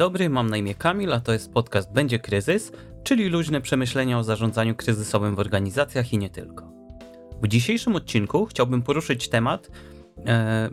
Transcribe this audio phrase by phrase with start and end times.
[0.00, 4.24] dobry, mam na imię Kamil, a to jest podcast Będzie Kryzys, czyli luźne przemyślenia o
[4.24, 6.72] zarządzaniu kryzysowym w organizacjach i nie tylko.
[7.42, 9.70] W dzisiejszym odcinku chciałbym poruszyć temat,
[10.26, 10.70] e,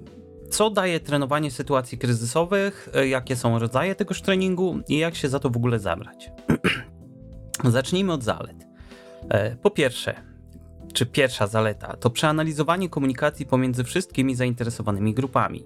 [0.50, 5.40] co daje trenowanie sytuacji kryzysowych, e, jakie są rodzaje tegoż treningu i jak się za
[5.40, 6.32] to w ogóle zabrać.
[7.78, 8.68] Zacznijmy od zalet.
[9.30, 10.16] E, po pierwsze,
[10.94, 15.64] czy pierwsza zaleta, to przeanalizowanie komunikacji pomiędzy wszystkimi zainteresowanymi grupami.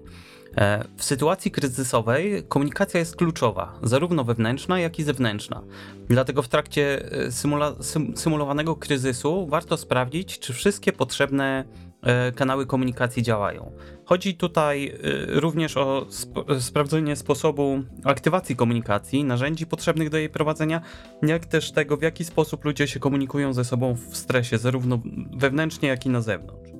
[0.56, 5.62] E, w sytuacji kryzysowej komunikacja jest kluczowa, zarówno wewnętrzna, jak i zewnętrzna.
[6.08, 7.74] Dlatego w trakcie e, symula
[8.16, 11.64] symulowanego kryzysu warto sprawdzić, czy wszystkie potrzebne
[12.02, 13.72] e, kanały komunikacji działają.
[14.04, 20.80] Chodzi tutaj również o sp sprawdzenie sposobu aktywacji komunikacji, narzędzi potrzebnych do jej prowadzenia,
[21.22, 25.00] jak też tego, w jaki sposób ludzie się komunikują ze sobą w stresie, zarówno
[25.36, 26.71] wewnętrznie, jak i na zewnątrz.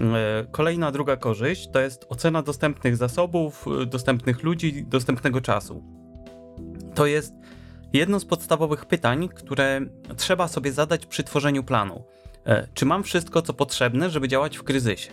[0.00, 5.84] E, kolejna druga korzyść to jest ocena dostępnych zasobów, e, dostępnych ludzi, dostępnego czasu.
[6.94, 7.34] To jest
[7.92, 9.80] jedno z podstawowych pytań, które
[10.16, 12.04] trzeba sobie zadać przy tworzeniu planu.
[12.46, 15.10] E, czy mam wszystko, co potrzebne, żeby działać w kryzysie?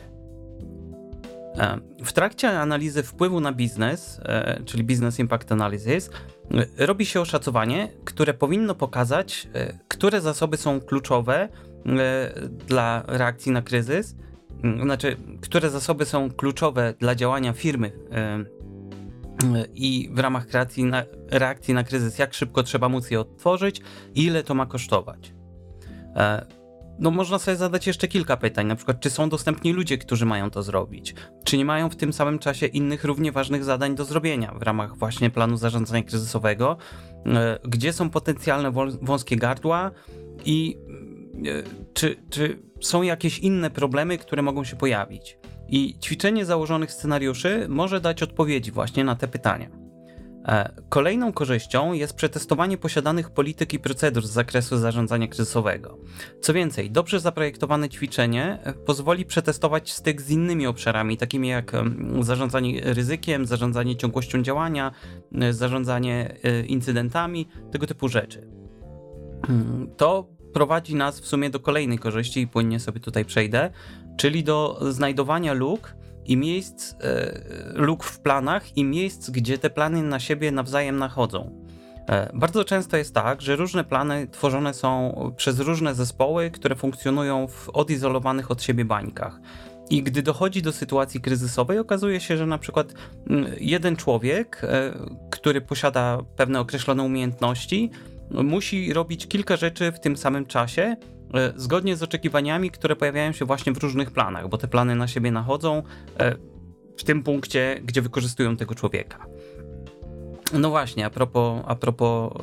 [2.05, 4.21] W trakcie analizy wpływu na biznes,
[4.65, 6.09] czyli Business Impact Analysis,
[6.77, 9.47] robi się oszacowanie, które powinno pokazać,
[9.88, 11.49] które zasoby są kluczowe
[12.67, 14.15] dla reakcji na kryzys
[14.83, 17.91] znaczy, które zasoby są kluczowe dla działania firmy
[19.73, 23.81] i w ramach kreacji na, reakcji na kryzys, jak szybko trzeba móc je odtworzyć
[24.16, 25.33] i ile to ma kosztować.
[26.16, 26.45] E,
[26.99, 30.49] no, można sobie zadać jeszcze kilka pytań, na przykład, czy są dostępni ludzie, którzy mają
[30.49, 31.16] to zrobić?
[31.44, 34.97] Czy nie mają w tym samym czasie innych równie ważnych zadań do zrobienia w ramach
[34.97, 36.77] właśnie planu zarządzania kryzysowego?
[37.25, 38.71] E, gdzie są potencjalne
[39.02, 39.92] wąskie gardła
[40.45, 40.77] i
[41.45, 45.38] e, czy, czy są jakieś inne problemy, które mogą się pojawić.
[45.70, 49.88] I ćwiczenie założonych scenariuszy może dać odpowiedzi właśnie na te pytania.
[50.48, 55.98] E, kolejną korzyścią jest przetestowanie posiadanych polityk i procedur z zakresu zarządzania kryzysowego.
[56.42, 61.71] Co więcej, dobrze zaprojektowane ćwiczenie e, pozwoli przetestować styk z innymi obszarami, takimi jak
[62.20, 64.92] zarządzanie ryzykiem, zarządzanie ciągłością działania,
[65.42, 66.36] e, zarządzanie
[66.67, 68.48] incydentami, tego typu rzeczy.
[69.48, 73.70] Hmm, to prowadzi nas w sumie do kolejnej korzyści i płynnie sobie tutaj przejdę,
[74.18, 75.95] czyli do znajdowania luk
[76.26, 77.42] i miejsc, e,
[77.73, 81.66] luk w planach i miejsc, gdzie te plany na siebie nawzajem nachodzą.
[82.10, 87.48] E, bardzo często jest tak, że różne plany tworzone są przez różne zespoły, które funkcjonują
[87.48, 89.39] w odizolowanych od siebie bańkach.
[89.89, 92.94] I gdy dochodzi do sytuacji kryzysowej, okazuje się, że na przykład
[93.30, 94.94] mm, jeden człowiek, e,
[95.30, 97.92] który posiada pewne określone umiejętności,
[98.32, 100.95] musi robić kilka rzeczy w tym samym czasie,
[101.33, 105.08] e, zgodnie z oczekiwaniami, które pojawiają się właśnie w różnych planach, bo te plany na
[105.08, 105.83] siebie nachodzą
[106.20, 106.36] e,
[106.98, 109.26] w tym punkcie, gdzie wykorzystują tego człowieka.
[110.54, 112.33] No właśnie, a propos, a propos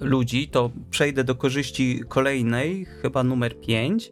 [0.00, 4.10] e, ludzi, to przejdę do korzyści kolejnej, chyba numer 5,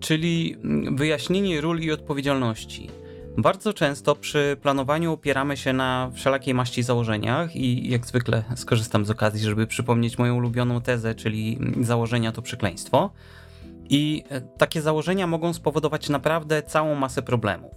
[0.00, 0.56] czyli
[0.92, 2.90] wyjaśnienie ról i odpowiedzialności.
[3.38, 9.10] Bardzo często przy planowaniu opieramy się na wszelakiej maści założeniach i jak zwykle skorzystam z
[9.10, 13.10] okazji, żeby przypomnieć moją ulubioną tezę, czyli założenia to przekleństwo.
[13.88, 17.72] I e, takie założenia mogą spowodować naprawdę całą masę problemów.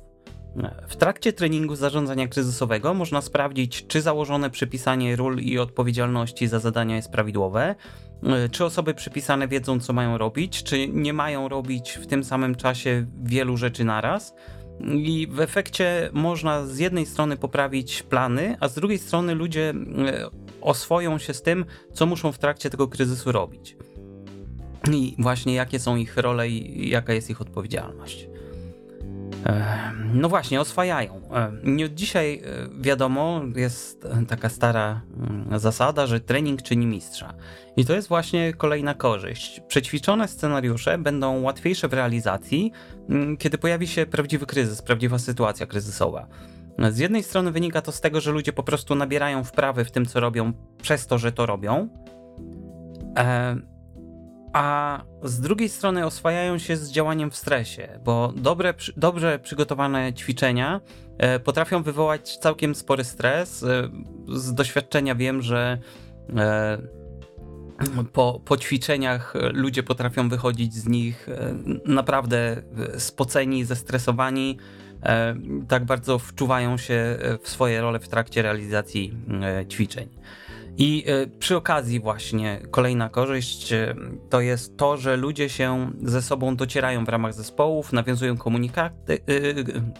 [0.87, 6.95] W trakcie treningu zarządzania kryzysowego można sprawdzić, czy założone przypisanie ról i odpowiedzialności za zadania
[6.95, 7.75] jest prawidłowe,
[8.23, 12.55] e, czy osoby przypisane wiedzą, co mają robić, czy nie mają robić w tym samym
[12.55, 14.35] czasie wielu rzeczy naraz
[14.81, 19.73] i w efekcie można z jednej strony poprawić plany, a z drugiej strony ludzie
[20.07, 20.29] e,
[20.61, 23.77] oswoją się z tym, co muszą w trakcie tego kryzysu robić.
[24.91, 28.27] I właśnie jakie są ich role i jaka jest ich odpowiedzialność.
[30.13, 31.21] No właśnie, oswajają.
[31.63, 37.33] Nie od dzisiaj e, wiadomo, jest taka stara mm, zasada, że trening czyni mistrza.
[37.77, 39.61] I to jest właśnie kolejna korzyść.
[39.67, 42.71] Przećwiczone scenariusze będą łatwiejsze w realizacji,
[43.09, 46.27] mm, kiedy pojawi się prawdziwy kryzys, prawdziwa sytuacja kryzysowa.
[46.91, 50.05] Z jednej strony wynika to z tego, że ludzie po prostu nabierają wprawy w tym,
[50.05, 51.89] co robią, przez to, że to robią
[54.55, 60.81] a z drugiej strony oswajają się z działaniem w stresie, bo dobre, dobrze przygotowane ćwiczenia
[61.17, 63.63] e, potrafią wywołać całkiem spory stres.
[63.63, 63.89] E,
[64.27, 65.77] z doświadczenia wiem, że
[66.35, 66.77] e,
[68.13, 71.27] po, po ćwiczeniach ludzie potrafią wychodzić z nich
[71.85, 72.63] naprawdę
[72.97, 74.57] spoceni, zestresowani,
[75.67, 79.17] tak bardzo wczuwają się w swoje role w trakcie realizacji
[79.71, 80.09] ćwiczeń.
[80.77, 83.95] I e, przy okazji właśnie kolejna korzyść e,
[84.29, 89.19] to jest to, że ludzie się ze sobą docierają w ramach zespołów, nawiązują komunikaty, e,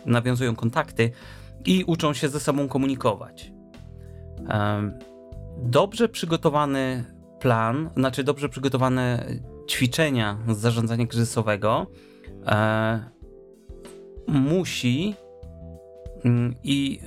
[0.05, 1.11] nawiązują kontakty
[1.65, 3.51] i uczą się ze sobą komunikować.
[5.57, 7.05] Dobrze przygotowany
[7.39, 9.25] plan, znaczy dobrze przygotowane
[9.69, 11.87] ćwiczenia z zarządzania kryzysowego
[14.27, 15.15] musi
[16.25, 16.99] mm, i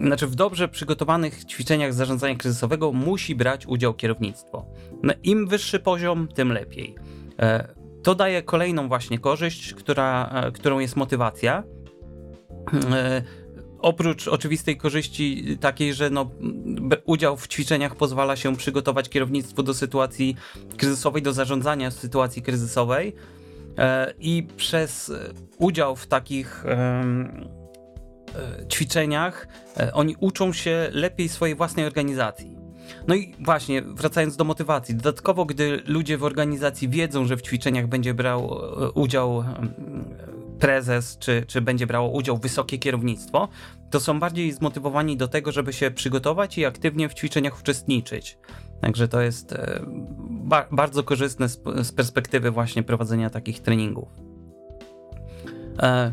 [0.00, 4.66] znaczy w dobrze przygotowanych ćwiczeniach zarządzania kryzysowego musi brać udział kierownictwo.
[5.02, 6.94] No, Im wyższy poziom, tym lepiej.
[7.38, 11.62] E, to daje kolejną właśnie korzyść, która, e, którą jest motywacja.
[12.92, 13.22] E,
[13.78, 16.30] oprócz oczywistej korzyści takiej, że no,
[17.04, 20.36] udział w ćwiczeniach pozwala się przygotować kierownictwo do sytuacji
[20.76, 23.14] kryzysowej, do zarządzania sytuacji kryzysowej
[24.18, 25.12] i przez
[25.58, 26.64] udział w takich
[28.68, 32.56] ćwiczeniach e, oni uczą się lepiej swojej własnej organizacji.
[33.08, 37.86] No i właśnie, wracając do motywacji, dodatkowo, gdy ludzie w organizacji wiedzą, że w ćwiczeniach
[37.86, 38.60] będzie brał
[38.94, 39.44] udział
[40.58, 43.48] prezes, czy, czy będzie brało udział wysokie kierownictwo,
[43.90, 48.38] to są bardziej zmotywowani do tego, żeby się przygotować i aktywnie w ćwiczeniach uczestniczyć.
[48.80, 49.80] Także to jest e,
[50.30, 54.08] ba bardzo korzystne z, z, perspektywy właśnie prowadzenia takich treningów.
[55.78, 56.12] E,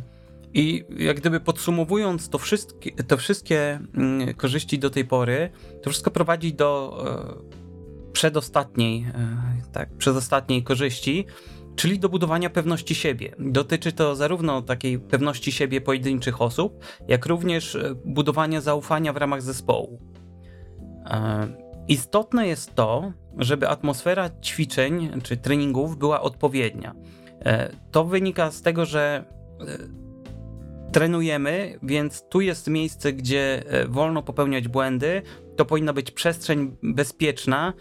[0.53, 5.49] I jak gdyby podsumowując to wszystkie, te wszystkie mm, korzyści do tej pory,
[5.81, 7.03] to wszystko prowadzi do
[8.07, 9.05] e, przedostatniej,
[9.71, 11.25] tak, przedostatniej korzyści,
[11.75, 13.35] czyli do budowania pewności siebie.
[13.39, 19.41] Dotyczy to zarówno takiej pewności siebie pojedynczych osób, jak również e, budowania zaufania w ramach
[19.41, 19.99] zespołu.
[21.05, 21.47] E,
[21.87, 26.95] istotne jest to, żeby atmosfera ćwiczeń czy treningów była odpowiednia.
[27.45, 29.25] E, to wynika z tego, że
[30.91, 35.21] trenujemy, więc tu jest miejsce, gdzie wolno popełniać błędy.
[35.55, 37.73] To powinna być przestrzeń bezpieczna,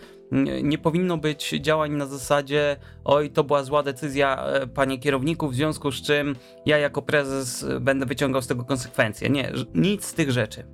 [0.62, 5.55] nie powinno być działań na zasadzie oj, to była zła decyzja, e, panie kierowniku, w
[5.55, 6.37] związku z czym
[6.67, 9.31] ja jako prezes e, będę wyciągał z tego konsekwencje.
[9.31, 10.67] Nie, nic z tych rzeczy.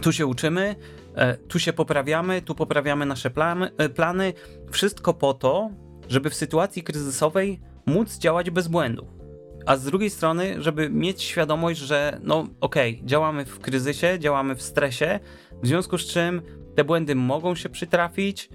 [0.00, 0.76] Tu się uczymy,
[1.14, 4.32] e, tu się poprawiamy, tu poprawiamy nasze plany, plany.
[4.70, 5.70] Wszystko po to,
[6.08, 9.21] żeby w sytuacji kryzysowej móc działać bez błędów.
[9.66, 14.54] A z drugiej strony, żeby mieć świadomość, że no okej, okay, działamy w kryzysie, działamy
[14.54, 15.20] w stresie,
[15.62, 16.42] w związku z czym
[16.74, 18.48] te błędy mogą się przytrafić,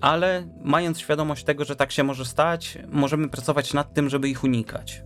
[0.00, 4.44] ale mając świadomość tego, że tak się może stać, możemy pracować nad tym, żeby ich
[4.44, 5.02] unikać.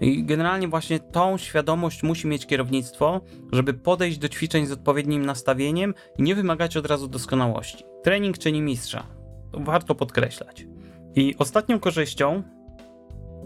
[0.00, 3.20] I generalnie właśnie tą świadomość musi mieć kierownictwo,
[3.52, 7.84] żeby podejść do ćwiczeń z odpowiednim nastawieniem i nie wymagać od razu doskonałości.
[8.02, 9.06] Trening czyni mistrza.
[9.52, 10.66] To warto podkreślać.
[11.14, 12.42] I ostatnią korzyścią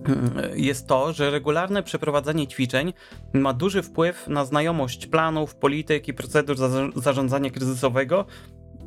[0.55, 2.93] jest to, że regularne przeprowadzanie ćwiczeń
[3.32, 6.56] ma duży wpływ na znajomość planów, polityk i procedur
[6.96, 8.26] zarządzania kryzysowego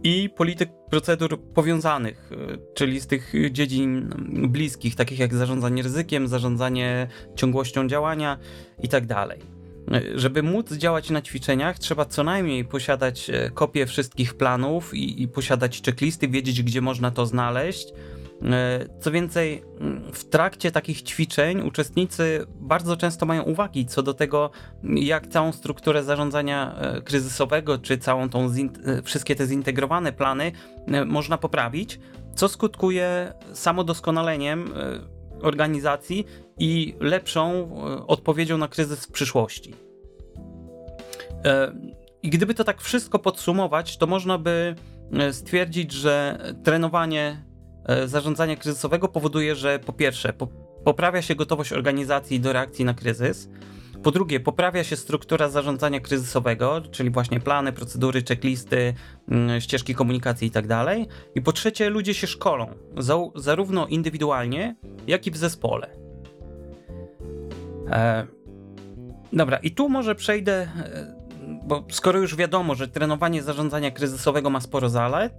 [0.03, 4.09] i polityk procedur powiązanych, y, czyli z tych dziedzin
[4.47, 8.37] bliskich, takich jak zarządzanie ryzykiem, zarządzanie ciągłością działania
[8.83, 9.07] itd.
[9.07, 9.37] Tak
[9.95, 15.21] y, żeby móc działać na ćwiczeniach, trzeba co najmniej posiadać y, kopię wszystkich planów i,
[15.21, 18.16] i posiadać checklisty, wiedzieć, gdzie można to znaleźć E,
[18.99, 19.63] co więcej,
[20.13, 24.51] w trakcie takich ćwiczeń uczestnicy bardzo często mają uwagi co do tego,
[24.83, 30.51] jak całą strukturę zarządzania e, kryzysowego, czy całą tą e, wszystkie te zintegrowane plany
[31.05, 31.99] można poprawić,
[32.35, 34.73] co skutkuje samodoskonaleniem
[35.41, 36.25] organizacji
[36.59, 37.71] i lepszą
[38.07, 39.73] odpowiedzią na kryzys w przyszłości.
[42.23, 44.75] I gdyby to tak wszystko podsumować, to można by
[45.31, 47.46] stwierdzić, że trenowanie E,
[48.05, 50.47] zarządzania kryzysowego powoduje, że po pierwsze po,
[50.83, 53.49] poprawia się gotowość organizacji do reakcji na kryzys,
[54.03, 58.93] po drugie poprawia się struktura zarządzania kryzysowego, czyli właśnie plany, procedury, checklisty,
[59.29, 60.67] mm, ścieżki komunikacji itd.
[60.67, 60.97] Tak
[61.35, 62.67] I po trzecie ludzie się szkolą,
[63.35, 64.75] zarówno indywidualnie,
[65.07, 65.89] jak i w zespole.
[67.91, 68.27] E,
[69.33, 71.17] dobra, i tu może przejdę e,
[71.63, 75.33] bo skoro już wiadomo, że trenowanie zarządzania kryzysowego ma sporo zalet,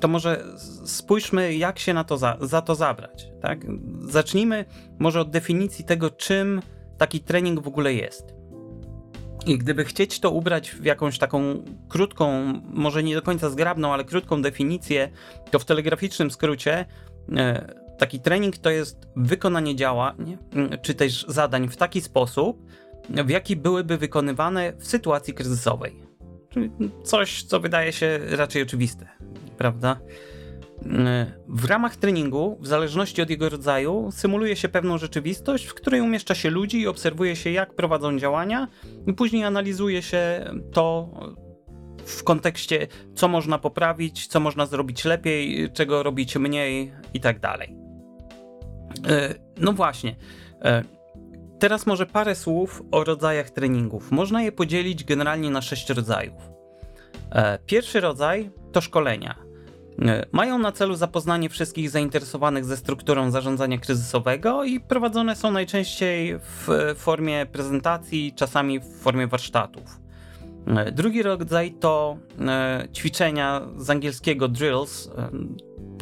[0.00, 0.44] to może
[0.84, 3.28] spójrzmy, jak się na to za, za to zabrać.
[3.42, 3.66] Tak?
[4.00, 4.64] Zacznijmy
[4.98, 6.62] może od definicji tego, czym
[6.98, 8.34] taki trening w ogóle jest.
[9.46, 14.04] I gdyby chcieć to ubrać w jakąś taką krótką, może nie do końca zgrabną, ale
[14.04, 15.10] krótką definicję,
[15.50, 16.84] to w telegraficznym skrócie
[17.36, 20.38] e, taki trening to jest wykonanie działań,
[20.82, 22.66] czy też zadań w taki sposób,
[23.08, 26.02] w jaki byłyby wykonywane w sytuacji kryzysowej.
[26.48, 26.70] Czyli
[27.04, 29.08] coś, co wydaje się raczej oczywiste,
[29.62, 30.00] prawda?
[31.48, 36.34] W ramach treningu, w zależności od jego rodzaju, symuluje się pewną rzeczywistość, w której umieszcza
[36.34, 38.68] się ludzi i obserwuje się, jak prowadzą działania,
[39.06, 41.10] i później analizuje się to
[42.04, 47.76] w kontekście, co można poprawić, co można zrobić lepiej, czego robić mniej i tak dalej.
[49.08, 50.16] E, no właśnie.
[50.62, 50.84] E,
[51.58, 54.10] Teraz może parę słów o rodzajach treningów.
[54.10, 56.42] Można je podzielić generalnie na sześć rodzajów.
[57.66, 59.51] Pierwszy rodzaj to szkolenia.
[60.32, 66.94] Mają na celu zapoznanie wszystkich zainteresowanych ze strukturą zarządzania kryzysowego i prowadzone są najczęściej w
[66.96, 70.00] formie prezentacji, czasami w formie warsztatów.
[70.92, 72.16] Drugi rodzaj to
[72.94, 75.10] ćwiczenia z angielskiego drills,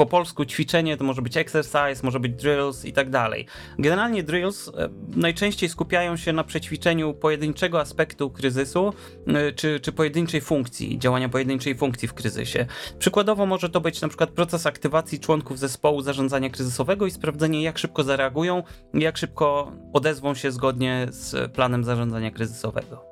[0.01, 3.47] po polsku ćwiczenie to może być exercise, może być drills i tak dalej.
[3.79, 8.93] Generalnie drills e, najczęściej skupiają się na przećwiczeniu pojedynczego aspektu kryzysu,
[9.27, 12.67] e, czy, czy pojedynczej funkcji, działania pojedynczej funkcji w kryzysie.
[12.99, 17.79] Przykładowo może to być na przykład proces aktywacji członków zespołu zarządzania kryzysowego i sprawdzenie jak
[17.79, 18.63] szybko zareagują,
[18.95, 23.05] jak szybko odezwą się zgodnie z planem zarządzania kryzysowego.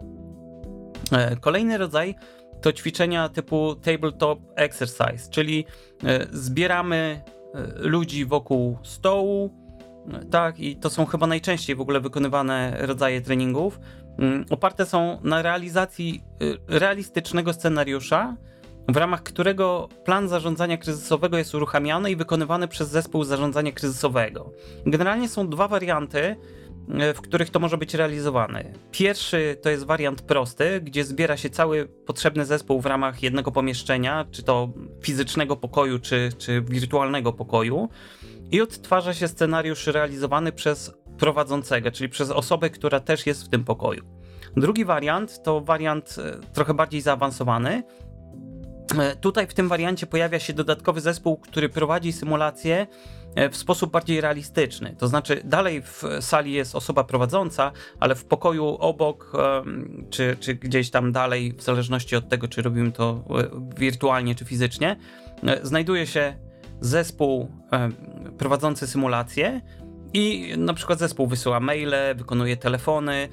[1.12, 2.14] E, kolejny rodzaj
[2.60, 5.64] to ćwiczenia typu tabletop exercise, czyli
[6.04, 7.22] e, zbieramy
[7.54, 9.50] e, ludzi wokół stołu,
[10.12, 13.80] e, tak, i to są chyba najczęściej w ogóle wykonywane rodzaje treningów.
[14.18, 16.22] Mm, oparte są na realizacji
[16.68, 18.36] realistycznego scenariusza,
[18.88, 24.52] w ramach którego plan zarządzania kryzysowego jest uruchamiany i wykonywany przez zespół zarządzania kryzysowego.
[24.86, 26.36] Generalnie są dwa warianty
[27.14, 28.64] w których to może być realizowane.
[28.90, 34.26] Pierwszy to jest wariant prosty, gdzie zbiera się cały potrzebny zespół w ramach jednego pomieszczenia,
[34.30, 34.68] czy to
[35.02, 37.88] fizycznego pokoju, czy, czy wirtualnego pokoju,
[38.50, 43.64] i odtwarza się scenariusz realizowany przez prowadzącego, czyli przez osobę, która też jest w tym
[43.64, 44.04] pokoju.
[44.57, 47.83] Drugi wariant to wariant e, trochę bardziej zaawansowany.
[48.99, 52.87] E, tutaj w tym wariancie pojawia się dodatkowy zespół, który prowadzi symulację
[53.27, 54.97] E, w sposób bardziej realistyczny.
[54.99, 59.32] To znaczy, dalej w sali jest osoba prowadząca, ale w pokoju obok,
[60.11, 64.44] czy, czy gdzieś tam dalej, w zależności od tego, czy robimy to e, wirtualnie, czy
[64.44, 64.97] fizycznie,
[65.47, 66.37] e, znajduje się
[66.80, 67.50] zespół
[68.38, 69.61] prowadzący symulację.
[70.12, 73.28] I na przykład zespół wysyła maile, wykonuje telefony,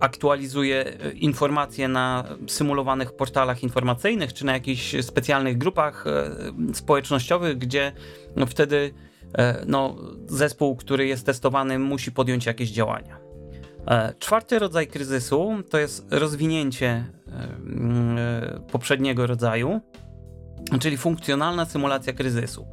[0.00, 6.30] aktualizuje e, informacje na symulowanych portalach informacyjnych czy na jakichś specjalnych grupach e,
[6.74, 7.92] społecznościowych, gdzie
[8.36, 8.94] no, wtedy
[9.38, 13.20] e, no, zespół, który jest testowany, musi podjąć jakieś działania.
[14.18, 17.04] Czwarty rodzaj kryzysu to jest rozwinięcie
[18.72, 19.80] poprzedniego rodzaju,
[20.80, 22.66] czyli funkcjonalna symulacja kryzysu.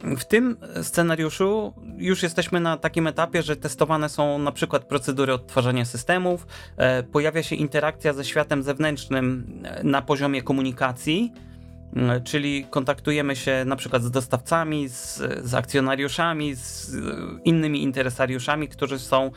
[0.00, 5.84] W tym scenariuszu już jesteśmy na takim etapie, że testowane są na przykład procedury odtwarzania
[5.84, 11.32] systemów, e, pojawia się interakcja ze światem zewnętrznym e, na poziomie komunikacji,
[12.24, 16.96] czyli kontaktujemy się na przykład z dostawcami, z, z, akcjonariuszami, z
[17.44, 19.30] innymi interesariuszami, którzy są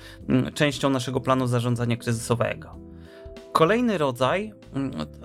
[0.54, 2.76] częścią naszego planu zarządzania kryzysowego.
[3.52, 4.54] Kolejny rodzaj,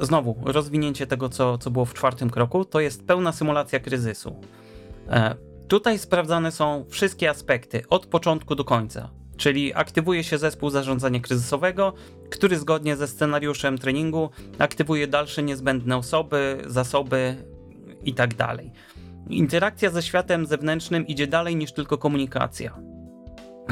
[0.00, 4.40] znowu rozwinięcie tego, co, co było w czwartym kroku, to jest pełna symulacja kryzysu.
[5.10, 5.34] E,
[5.68, 11.92] tutaj sprawdzane są wszystkie aspekty od początku do końca, czyli aktywuje się zespół zarządzania kryzysowego,
[12.30, 17.36] który zgodnie ze scenariuszem treningu aktywuje dalsze niezbędne osoby, zasoby
[18.04, 18.34] itd.
[18.36, 18.60] Tak
[19.28, 22.78] Interakcja ze światem zewnętrznym idzie dalej niż tylko komunikacja.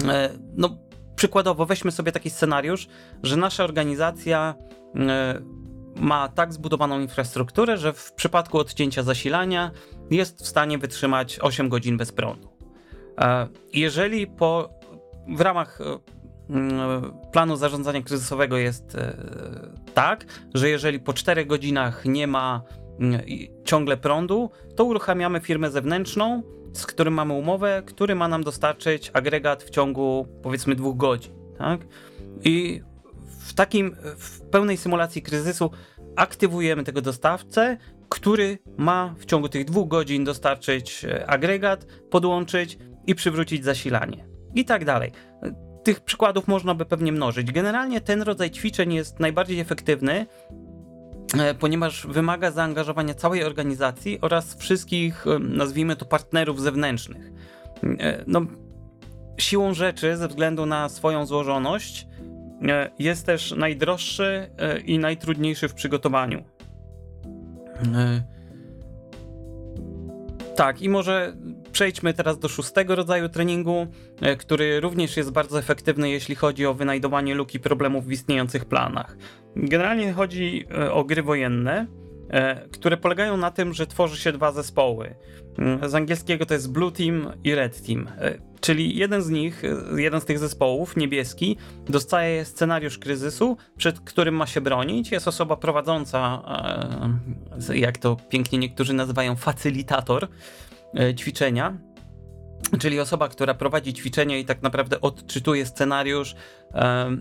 [0.08, 0.76] E, no,
[1.16, 2.88] przykładowo, weźmy sobie taki scenariusz,
[3.22, 4.54] że nasza organizacja
[4.96, 5.42] e,
[5.96, 9.70] ma tak zbudowaną infrastrukturę, że w przypadku odcięcia zasilania
[10.10, 12.48] jest w stanie wytrzymać 8 godzin bez prądu.
[13.18, 14.70] E, jeżeli po,
[15.28, 15.98] w ramach e,
[17.32, 19.16] planu zarządzania kryzysowego jest e,
[19.94, 22.62] tak, że jeżeli po 4 godzinach nie ma
[23.64, 29.62] ciągle prądu, to uruchamiamy firmę zewnętrzną, z którym mamy umowę, który ma nam dostarczyć agregat
[29.62, 31.32] w ciągu powiedzmy dwóch godzin.
[31.58, 31.80] Tak?
[32.44, 32.82] I
[33.46, 35.70] w takim, w pełnej symulacji kryzysu
[36.16, 37.76] aktywujemy tego dostawcę,
[38.08, 44.28] który ma w ciągu tych dwóch godzin dostarczyć e, agregat, podłączyć i przywrócić zasilanie.
[44.54, 45.12] I tak dalej.
[45.82, 47.52] Tych przykładów można by pewnie mnożyć.
[47.52, 50.26] Generalnie ten rodzaj ćwiczeń jest najbardziej efektywny,
[51.38, 57.32] e, ponieważ wymaga zaangażowania całej organizacji oraz wszystkich, e, nazwijmy to, partnerów zewnętrznych.
[58.26, 58.40] No,
[59.38, 62.06] siłą rzeczy, ze względu na swoją złożoność,
[62.98, 66.44] jest też najdroższy e, i najtrudniejszy w przygotowaniu.
[67.94, 68.22] E,
[70.56, 71.36] tak, i może
[71.72, 73.86] przejdźmy teraz do szóstego rodzaju treningu,
[74.38, 79.16] który również jest bardzo efektywny, jeśli chodzi o wynajdowanie luki problemów w istniejących planach.
[79.56, 81.86] Generalnie chodzi o gry wojenne,
[82.72, 85.14] które polegają na tym, że tworzy się dwa zespoły.
[85.86, 88.08] Z angielskiego to jest Blue Team i Red Team.
[88.62, 89.62] Czyli jeden z nich,
[89.96, 91.56] jeden z tych zespołów, niebieski,
[91.88, 95.12] dostaje scenariusz kryzysu, przed którym ma się bronić.
[95.12, 96.42] Jest osoba prowadząca,
[97.68, 100.28] e, jak to pięknie niektórzy nazywają, facylitator
[100.98, 101.78] e, ćwiczenia.
[102.78, 106.34] Czyli osoba, która prowadzi ćwiczenie i tak naprawdę odczytuje scenariusz
[106.74, 107.16] e,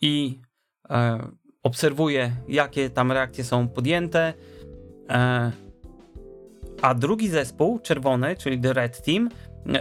[0.00, 0.40] i
[1.62, 4.34] obserwuje, jakie tam reakcje są podjęte.
[5.08, 5.52] E,
[6.82, 9.30] a drugi zespół, czerwony, czyli The Red Team,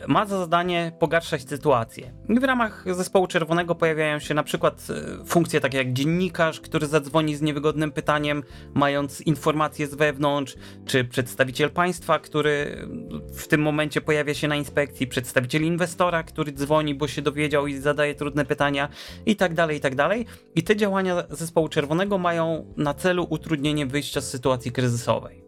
[0.07, 2.13] ma za zadanie pogarszać sytuację.
[2.29, 4.87] I w ramach zespołu czerwonego pojawiają się na przykład
[5.21, 8.43] e, funkcje takie jak dziennikarz, który zadzwoni z niewygodnym pytaniem,
[8.73, 10.55] mając informacje z wewnątrz,
[10.85, 12.87] czy przedstawiciel państwa, który
[13.33, 17.77] w tym momencie pojawia się na inspekcji, przedstawiciel inwestora, który dzwoni, bo się dowiedział i
[17.77, 18.89] zadaje trudne pytania,
[19.25, 20.25] i tak dalej, i tak dalej.
[20.55, 25.43] I te działania zespołu czerwonego mają na celu utrudnienie wyjścia z sytuacji kryzysowej.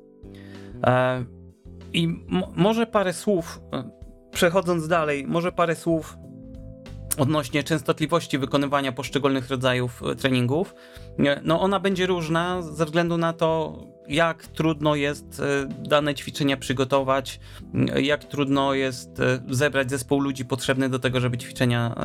[0.84, 1.26] E,
[1.94, 4.01] I może parę słów e,
[4.32, 6.18] Przechodząc dalej, może parę słów
[7.18, 10.76] odnośnie częstotliwości wykonywania poszczególnych rodzajów e, treningów.
[11.44, 17.40] No ona będzie różna ze względu na to, jak trudno jest e, dane ćwiczenia przygotować,
[18.02, 21.96] jak trudno jest e, zebrać zespół ludzi potrzebny do tego, żeby ćwiczenia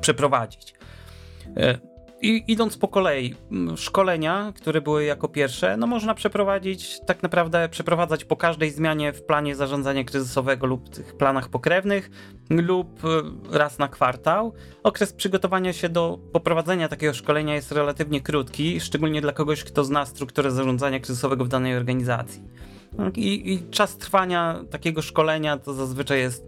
[0.00, 0.74] przeprowadzić.
[2.22, 3.34] I idąc po kolei,
[3.76, 9.22] szkolenia, które były jako pierwsze, no można przeprowadzić, tak naprawdę przeprowadzać po każdej zmianie w
[9.22, 12.10] planie zarządzania kryzysowego lub tych planach pokrewnych
[12.50, 13.08] lub e,
[13.58, 14.52] raz na kwartał.
[14.82, 20.06] Okres przygotowania się do poprowadzenia takiego szkolenia jest relatywnie krótki, szczególnie dla kogoś, kto zna
[20.06, 22.42] strukturę zarządzania kryzysowego w danej organizacji.
[23.16, 26.44] I, i czas trwania takiego szkolenia to zazwyczaj jest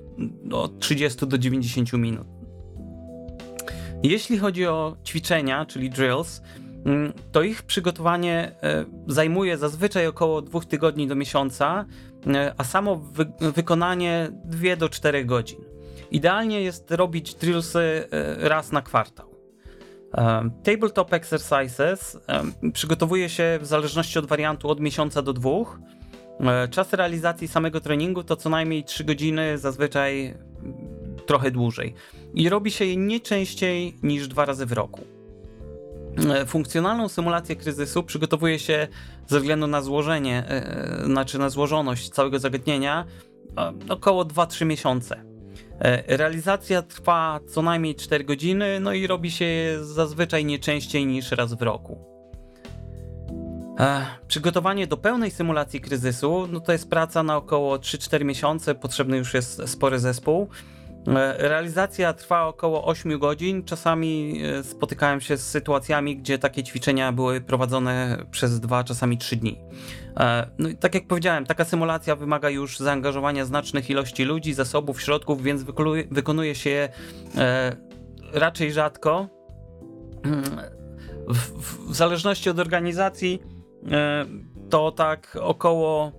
[0.52, 2.39] od 30 do 90 minut.
[4.02, 6.42] Jeśli chodzi o ćwiczenia, czyli drills,
[6.87, 11.85] mm, to ich przygotowanie e, zajmuje zazwyczaj około dwóch tygodni do miesiąca,
[12.26, 15.59] e, a samo wy wykonanie 2 do 4 godzin.
[16.11, 17.78] Idealnie jest robić drillsy
[18.11, 19.30] e, raz na kwartał.
[20.62, 22.19] Tabletop exercises
[22.73, 25.78] przygotowuje się w zależności od wariantu od miesiąca do dwóch.
[26.71, 30.35] Czas realizacji samego treningu to co najmniej 3 godziny, zazwyczaj
[31.30, 31.94] trochę dłużej.
[32.35, 35.00] I robi się je nie częściej niż dwa razy w roku.
[36.31, 38.88] E, funkcjonalną symulację kryzysu przygotowuje się
[39.26, 40.44] ze względu na złożenie,
[41.00, 43.05] yy, znaczy na złożoność całego zagadnienia
[43.88, 45.24] około 2-3 miesiące.
[46.07, 51.55] Realizacja trwa co najmniej 4 godziny, no i robi się zazwyczaj nie częściej niż raz
[51.55, 51.98] w roku.
[54.28, 59.35] Przygotowanie do pełnej symulacji kryzysu no to jest praca na około 3-4 miesiące, potrzebny już
[59.35, 60.48] jest spory zespół.
[61.06, 63.64] E, realizacja trwa około 8 godzin.
[63.64, 69.36] Czasami e, spotykałem się z sytuacjami, gdzie takie ćwiczenia były prowadzone przez 2, czasami 3
[69.36, 69.60] dni.
[70.16, 75.02] E, no i tak jak powiedziałem, taka symulacja wymaga już zaangażowania znacznych ilości ludzi, zasobów,
[75.02, 75.62] środków, więc
[76.10, 76.88] wykonuje się je
[78.32, 79.28] raczej rzadko.
[80.24, 80.44] Mm,
[81.28, 83.42] w, zależności od organizacji
[84.70, 86.12] to tak około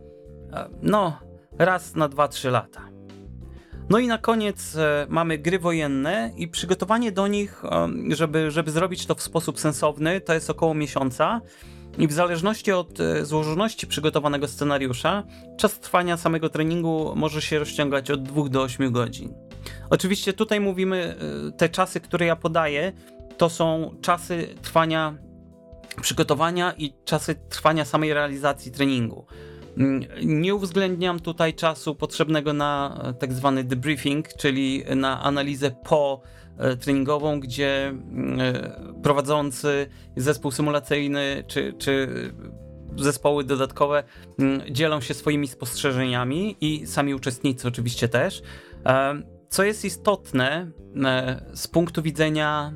[0.82, 1.20] no
[1.60, 2.91] raz na 2-3 lata.
[3.92, 8.72] No i na koniec e, mamy gry wojenne i przygotowanie do nich, e, żeby, żeby
[8.72, 11.42] zrobić to w sposób sensowny, to jest około miesiąca.
[11.98, 15.24] I w zależności od e, złożoności przygotowanego scenariusza,
[15.58, 19.34] czas trwania samego treningu może się rozciągać od 2 do 8 godzin.
[19.90, 21.16] Oczywiście tutaj mówimy,
[21.58, 22.94] te czasy, które ja podaję,
[23.38, 25.18] to są czasy trwania
[26.02, 29.26] przygotowania i czasy trwania samej realizacji treningu.
[29.78, 36.22] Mm, nie uwzględniam tutaj czasu potrzebnego na e, tak zwany debriefing, czyli na analizę po
[36.58, 42.08] e, treningową, gdzie mm, e, prowadzący zespół symulacyjny czy, czy
[42.96, 44.04] zespoły dodatkowe
[44.40, 48.42] mm, dzielą się swoimi spostrzeżeniami i sami uczestnicy oczywiście też.
[49.50, 50.72] Co jest istotne
[51.54, 52.74] z punktu widzenia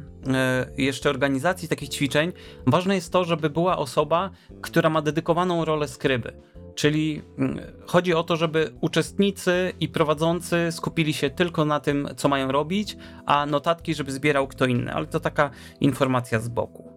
[0.77, 2.31] jeszcze organizacji takich ćwiczeń,
[2.67, 4.29] ważne jest to, żeby była osoba,
[4.61, 6.33] która ma dedykowaną rolę skryby
[6.75, 12.29] Czyli mm, chodzi o to, żeby uczestnicy i prowadzący skupili się tylko na tym, co
[12.29, 15.49] mają robić, a notatki, żeby zbierał kto inny, ale to taka
[15.81, 16.91] informacja z boku.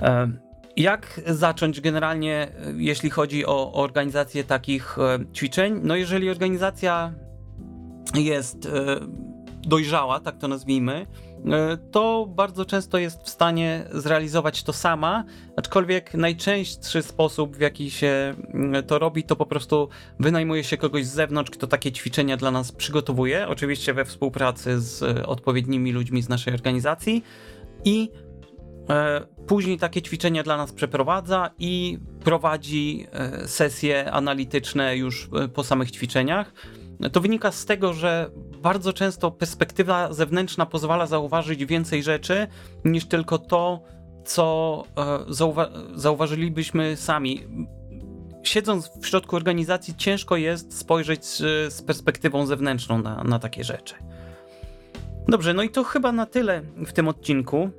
[0.00, 0.32] E,
[0.76, 5.80] jak zacząć generalnie, e, jeśli chodzi o organizację takich e, ćwiczeń?
[5.82, 7.12] No, jeżeli organizacja
[8.14, 8.68] jest
[9.62, 11.06] dojrzała, tak to nazwijmy,
[11.90, 15.24] to bardzo często jest w stanie zrealizować to sama,
[15.56, 19.88] aczkolwiek najczęstszy sposób, w jaki się mm, to robi, to po prostu
[20.20, 25.02] wynajmuje się kogoś z zewnątrz, kto takie ćwiczenia dla nas przygotowuje, oczywiście we współpracy z
[25.02, 27.24] e, odpowiednimi ludźmi z naszej organizacji
[27.84, 28.10] i
[28.90, 33.06] e, później takie ćwiczenia dla nas przeprowadza i prowadzi
[33.46, 36.52] sesje analityczne już po samych ćwiczeniach.
[37.12, 38.30] To wynika z tego, że
[38.64, 42.46] bardzo często perspektywa zewnętrzna pozwala zauważyć więcej rzeczy
[42.84, 43.82] niż tylko to,
[44.24, 44.84] co
[45.28, 47.46] e, zauwa zauważylibyśmy sami.
[48.42, 53.94] Siedząc w środku organizacji, ciężko jest spojrzeć z, perspektywą zewnętrzną na, na takie rzeczy.
[55.28, 57.70] Dobrze, no i to chyba na tyle w tym odcinku.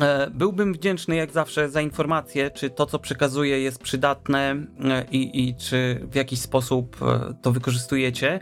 [0.00, 5.48] E, byłbym wdzięczny jak zawsze za informację, czy to, co przekazuję, jest przydatne e, i,
[5.48, 6.96] i czy w jakiś sposób
[7.42, 8.40] to wykorzystujecie.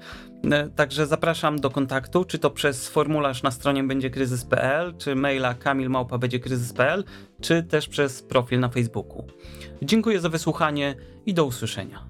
[0.76, 7.04] Także zapraszam do kontaktu, czy to przez formularz na stronie będziekryzys.pl, czy maila kamilmałpa.będziekryzys.pl,
[7.40, 9.26] czy też przez profil na Facebooku.
[9.82, 10.94] Dziękuję za wysłuchanie
[11.26, 12.09] i do usłyszenia.